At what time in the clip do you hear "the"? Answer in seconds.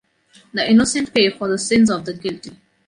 0.51-0.67, 1.47-1.59, 2.05-2.15